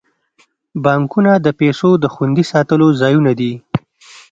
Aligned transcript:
بانکونه 0.83 1.31
د 1.45 1.47
پیسو 1.59 1.89
د 1.99 2.05
خوندي 2.13 2.43
ساتلو 2.51 2.87
ځایونه 3.01 3.31
دي. 3.39 3.53